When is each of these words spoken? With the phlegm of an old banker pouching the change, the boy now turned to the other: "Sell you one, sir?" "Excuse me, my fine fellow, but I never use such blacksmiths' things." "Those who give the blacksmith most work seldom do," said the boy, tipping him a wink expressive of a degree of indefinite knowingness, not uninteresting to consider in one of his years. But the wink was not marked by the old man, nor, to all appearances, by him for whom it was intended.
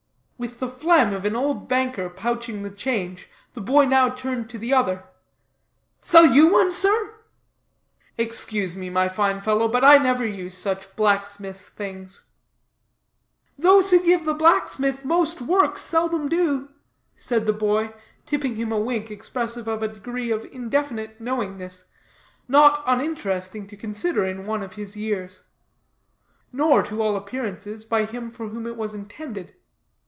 With 0.41 0.57
the 0.57 0.67
phlegm 0.67 1.13
of 1.13 1.23
an 1.23 1.35
old 1.35 1.67
banker 1.69 2.09
pouching 2.09 2.63
the 2.63 2.71
change, 2.71 3.29
the 3.53 3.61
boy 3.61 3.85
now 3.85 4.09
turned 4.09 4.49
to 4.49 4.57
the 4.57 4.73
other: 4.73 5.03
"Sell 5.99 6.25
you 6.25 6.51
one, 6.51 6.71
sir?" 6.71 7.19
"Excuse 8.17 8.75
me, 8.75 8.89
my 8.89 9.07
fine 9.07 9.41
fellow, 9.41 9.67
but 9.67 9.83
I 9.83 9.99
never 9.99 10.25
use 10.25 10.57
such 10.57 10.95
blacksmiths' 10.95 11.69
things." 11.69 12.23
"Those 13.55 13.91
who 13.91 14.03
give 14.03 14.25
the 14.25 14.33
blacksmith 14.33 15.05
most 15.05 15.43
work 15.43 15.77
seldom 15.77 16.27
do," 16.27 16.69
said 17.15 17.45
the 17.45 17.53
boy, 17.53 17.93
tipping 18.25 18.55
him 18.55 18.71
a 18.71 18.79
wink 18.79 19.11
expressive 19.11 19.67
of 19.67 19.83
a 19.83 19.87
degree 19.87 20.31
of 20.31 20.45
indefinite 20.45 21.21
knowingness, 21.21 21.85
not 22.47 22.81
uninteresting 22.87 23.67
to 23.67 23.77
consider 23.77 24.25
in 24.25 24.47
one 24.47 24.63
of 24.63 24.73
his 24.73 24.97
years. 24.97 25.43
But 26.51 26.57
the 26.57 26.63
wink 26.63 26.89
was 26.89 26.89
not 26.89 26.89
marked 26.89 26.89
by 26.89 26.89
the 26.89 26.95
old 26.97 26.97
man, 26.97 26.97
nor, 26.97 26.97
to 26.97 27.03
all 27.03 27.15
appearances, 27.23 27.85
by 27.85 28.05
him 28.05 28.31
for 28.31 28.47
whom 28.49 28.65
it 28.65 28.75
was 28.75 28.95
intended. 28.95 29.53